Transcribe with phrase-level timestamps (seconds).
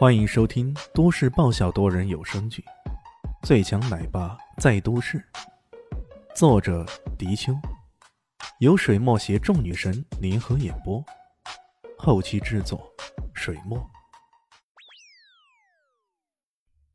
[0.00, 2.64] 欢迎收听都市爆笑多人有声剧
[3.46, 5.18] 《最强奶爸在都市》，
[6.34, 6.86] 作者：
[7.18, 7.52] 迪秋，
[8.60, 11.04] 由水墨携众女神联合演播，
[11.98, 12.90] 后期制作：
[13.34, 13.78] 水墨。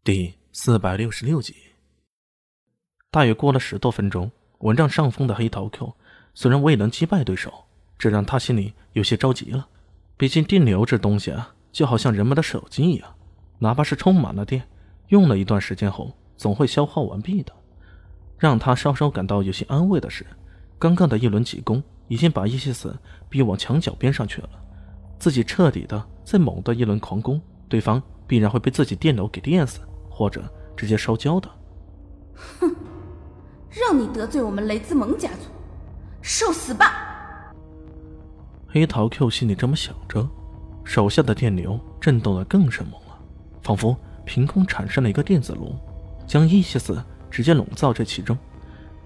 [0.03, 1.55] 第四百六十六集。
[3.11, 4.31] 大约过了十多分钟，
[4.61, 5.95] 稳占上风的黑桃 Q
[6.33, 7.67] 虽然未能击败对手，
[7.99, 9.69] 这让他心里有些着急了。
[10.17, 11.54] 毕竟电流这东西啊。
[11.76, 13.10] 就好像人们的手机一样，
[13.60, 14.64] 哪怕是充满了电，
[15.10, 17.52] 用了一段时间后，总会消耗完毕的。
[18.38, 20.25] 让他稍稍感到有些安慰的是，
[20.80, 22.97] 刚刚的一轮急攻已经把伊西斯
[23.28, 24.50] 逼往墙角边上去了。
[25.19, 31.50] 自己彻底的再猛的一轮狂攻，对方必然会被自己电流给电死，或者直接烧焦的。
[32.61, 32.73] 哼，
[33.69, 35.50] 让你得罪我们雷兹蒙家族，
[36.22, 37.53] 受死吧！
[38.66, 40.25] 黑桃 Q 心里这么想着。
[40.86, 43.20] 手下的电流震动的更是猛了，
[43.62, 45.75] 仿佛凭空产生了一个电子炉，
[46.25, 48.38] 将伊西斯直接笼罩在其中。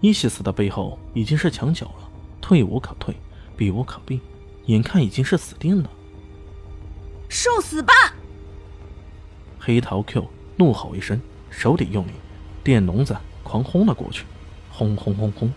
[0.02, 3.16] 伊西斯的背后已经是墙角了，退无可退，
[3.58, 4.22] 避无可避，
[4.66, 5.90] 眼看已经是死定了。
[7.28, 7.94] 受死吧！
[9.60, 10.28] 黑桃 Q
[10.58, 12.12] 怒吼一声，手里用力，
[12.64, 14.26] 电笼子狂轰了过去，
[14.70, 15.52] 轰轰轰轰，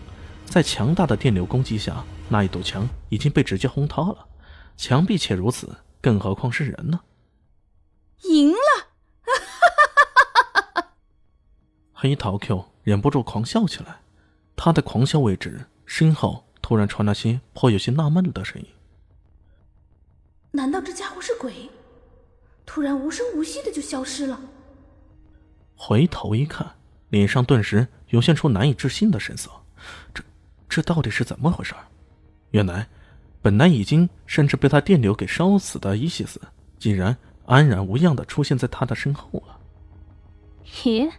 [0.45, 4.25] 在强大的电流攻击下，那一堵墙已经被直接轰塌了，
[4.77, 5.69] 墙壁且如此。
[6.03, 6.99] 更何况是人呢？
[8.23, 8.87] 赢了！
[11.93, 14.01] 黑桃 Q 忍不住狂笑起来。
[14.57, 18.67] 他的狂笑位置身后突然传来些颇有些纳闷的声音。
[20.51, 21.71] 难道这家伙是鬼？
[22.65, 24.41] 突然无声无息的就消失了。
[25.77, 26.75] 回头一看，
[27.11, 29.49] 脸上顿时涌现出难以置信的神色。
[30.13, 30.21] 这，
[30.67, 31.73] 这到底是怎么回事？
[32.51, 32.89] 原来。
[33.43, 36.39] 本来已经甚至被他电流给烧死的伊西斯，
[36.79, 39.59] 竟然安然无恙的出现在他的身后了。
[40.65, 41.11] 咦，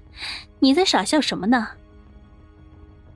[0.58, 1.69] 你在傻笑什么呢？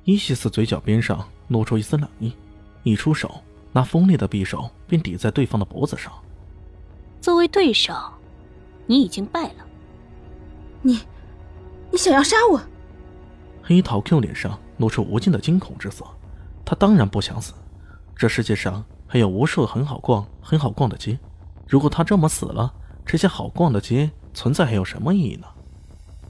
[0.04, 2.34] 伊西斯嘴角边上露出一丝冷意，
[2.82, 3.42] 一出手，
[3.72, 6.12] 那锋利的匕首便抵在对方的脖子上。
[7.18, 7.94] 作为对手，
[8.86, 9.66] 你已经败了。
[10.82, 11.00] 你，
[11.90, 12.60] 你想要杀我？
[13.62, 16.04] 黑桃 Q 脸上露出无尽的惊恐之色，
[16.62, 17.54] 他当然不想死。
[18.14, 18.84] 这世界上。
[19.10, 21.18] 还有无数很好逛、很好逛的街，
[21.66, 22.70] 如果他这么死了，
[23.06, 25.46] 这些好逛的街存在还有什么意义呢？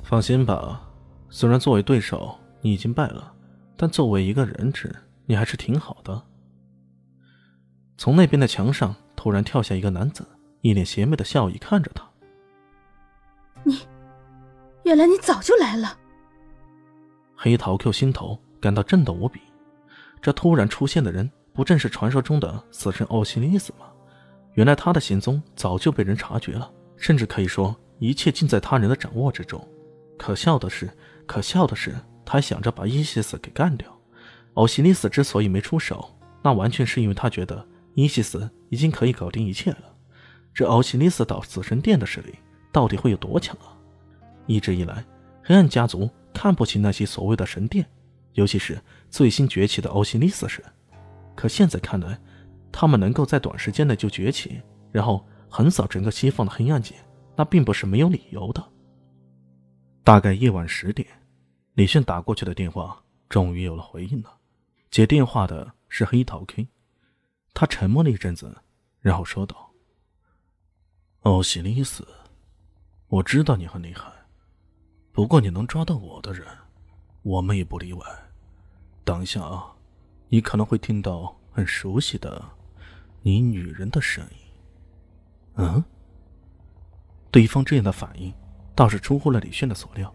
[0.05, 0.81] 放心吧，
[1.29, 3.33] 虽然作为对手你已经败了，
[3.77, 4.95] 但作为一个人质，
[5.27, 6.23] 你还是挺好的。
[7.97, 10.25] 从那边的墙上突然跳下一个男子，
[10.61, 12.09] 一脸邪魅的笑意看着他。
[13.65, 13.81] 你，
[14.85, 15.99] 原来你早就来了。
[17.35, 19.41] 黑桃 Q 心头感到震动无比，
[20.23, 21.29] 这突然出现的人。
[21.59, 23.87] 不正是传说中的死神奥西里斯吗？
[24.55, 29.61] 原来他的行踪早就被人察觉了，甚至可以说一切尽在他人的掌握之中。
[30.17, 30.89] 可笑的是，
[31.27, 31.93] 可笑的是，
[32.25, 33.93] 他想着把伊西斯给干掉。
[34.55, 39.97] 奥西里斯之所以没出手，那完全是因为他觉得伊西斯已经可以搞定一切了。
[40.55, 42.37] 这奥西里斯到死神殿的实力
[42.71, 43.75] 到底会有多强啊？
[44.47, 45.05] 一直以来，
[45.43, 47.85] 黑暗家族看不起那些所谓的神殿，
[48.35, 48.81] 尤其是
[49.11, 50.65] 最新崛起的奥西里斯神。
[51.39, 52.21] 可现在看来，
[52.73, 54.61] 他们能够在短时间内就崛起，
[54.91, 56.97] 然后横扫整个西方的黑暗界，
[57.37, 58.73] 那并不是没有理由的。
[60.03, 61.07] 大概夜晚十点，
[61.75, 64.37] 李炫打过去的电话终于有了回应了。
[64.91, 66.67] 接电话的是黑桃 K，
[67.55, 68.53] 他沉默了一阵子，
[68.99, 69.71] 然后说道
[71.23, 72.05] ：“欧西里斯，
[73.07, 74.11] 我知道你很厉害，
[75.13, 76.45] 不过你能抓到我的人，
[77.23, 78.05] 我们也不例外。
[79.05, 79.73] 等一下啊。”
[80.29, 82.45] 你可能会听到很熟悉的
[83.23, 84.39] 你女人的声音。
[85.57, 85.83] 嗯，
[87.31, 88.33] 对方这样的反应
[88.75, 90.15] 倒是出乎了李炫的所料。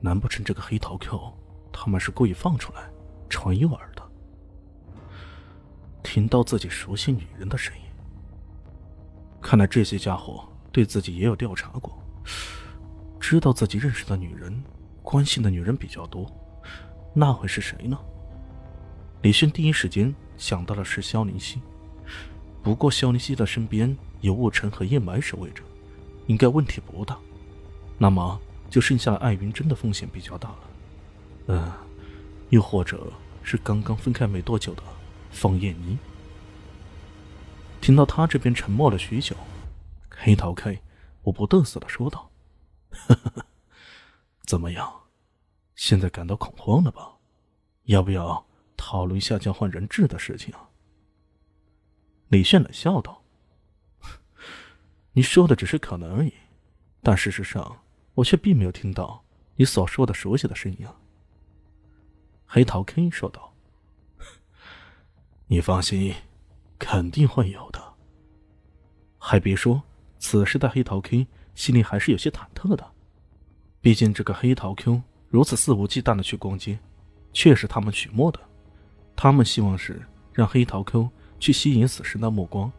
[0.00, 1.32] 难不成这个黑桃 Q
[1.72, 2.88] 他们是故意放出来
[3.28, 4.02] 传诱饵的？
[6.02, 7.82] 听到自己熟悉女人的声音，
[9.40, 12.00] 看来这些家伙对自己也有调查过，
[13.18, 14.62] 知道自己认识的女人、
[15.02, 16.30] 关心的女人比较多，
[17.14, 17.98] 那会是谁呢？
[19.22, 21.60] 李迅第一时间想到的是肖林熙，
[22.62, 25.62] 不过肖林熙的身边有雾尘和叶埋守卫着，
[26.28, 27.18] 应该问题不大。
[27.98, 30.58] 那么就剩下了艾云真的风险比较大了。
[31.48, 31.72] 嗯，
[32.50, 33.12] 又或者
[33.42, 34.82] 是刚刚分开没多久的
[35.32, 35.98] 方艳妮。
[37.80, 39.34] 听到他这边沉默了许久，
[40.10, 40.80] 黑桃 K
[41.22, 42.30] 我不得瑟的说道
[44.46, 44.92] ：“怎么样？
[45.74, 47.14] 现在感到恐慌了吧？
[47.84, 48.46] 要不要？”
[48.90, 50.50] 讨论一下交换人质的事情。
[52.28, 53.22] 李炫冷笑道
[55.12, 56.32] ：“你说的只是可能而已，
[57.02, 57.82] 但事实上，
[58.14, 59.22] 我却并没有听到
[59.56, 60.88] 你所说的熟悉的声音。”
[62.48, 63.52] 黑桃 K 说道。
[65.48, 66.14] “你放心，
[66.78, 67.92] 肯定会有的。”
[69.20, 69.82] 还别说，
[70.18, 72.90] 此时的黑桃 K 心里还是有些忐忑的，
[73.82, 76.78] 毕竟这个黑桃 Q 如此肆无忌惮的去逛街，
[77.34, 78.47] 却是他们许墨的。
[79.20, 80.00] 他们希望是
[80.32, 81.10] 让黑桃 Q
[81.40, 82.70] 去吸引死神的目光，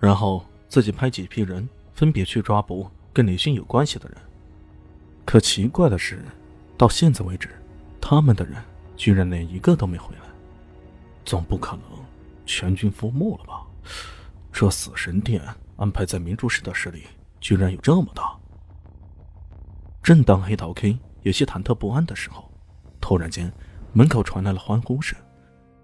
[0.00, 4.18] 然后自己派几批人分别去抓捕跟李迅有关系的人。
[5.24, 6.24] 可奇怪的是，
[6.76, 7.50] 到现在为止，
[8.00, 8.56] 他们的人
[8.96, 10.22] 居然连一个都没回来，
[11.24, 11.84] 总不可能
[12.44, 13.62] 全军覆没了吧？
[14.52, 15.40] 这死神殿
[15.76, 17.04] 安排在明珠市的势力
[17.38, 18.36] 居然有这么大。
[20.02, 22.50] 正当黑桃 K 有些忐忑不安的时候，
[23.00, 23.52] 突然间
[23.92, 25.16] 门口传来了欢呼声。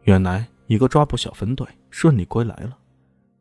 [0.04, 2.78] 原来一个抓捕小分队顺利归来了。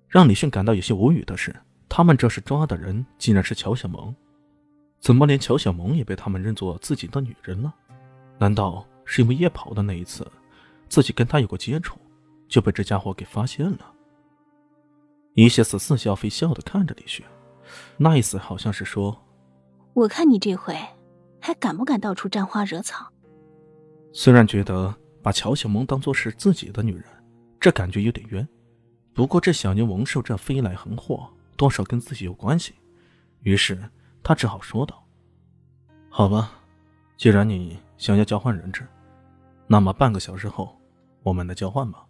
[0.08, 1.56] 让李迅感到有些无语的是，
[1.90, 4.14] 他们这是抓的人竟然是乔小萌，
[5.00, 7.74] 怎么连乔小萌也被他们认作自己的女人了？
[8.38, 10.30] 难道是因为夜跑的那一次，
[10.88, 11.98] 自己跟他有过接触，
[12.48, 13.94] 就被这家伙给发现了？
[15.34, 17.26] 一些似似笑非笑的看着李迅，
[17.98, 19.20] 那意思好像是说
[19.96, 20.78] ：“我看你这回
[21.40, 23.08] 还敢不敢到处沾花惹草？”
[24.14, 24.94] 虽然觉得
[25.24, 27.06] 把乔小萌当做是自己的女人，
[27.58, 28.46] 这感觉有点冤，
[29.14, 32.74] 不过这小牛王兽这飞来横祸，多少跟自己有关系，
[33.40, 33.82] 于是
[34.22, 35.02] 他只好说道
[36.12, 36.52] ：“好吧，
[37.16, 38.86] 既然你想要交换人质，
[39.66, 40.78] 那么半个小时后
[41.24, 42.06] 我们来交换吧。”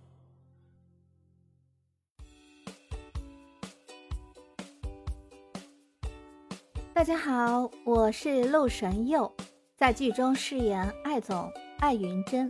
[6.96, 9.32] 大家好，我是陆神佑，
[9.76, 11.48] 在剧中饰演艾总
[11.80, 12.50] 艾云珍。